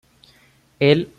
[0.79, 1.09] Él lo ayudará".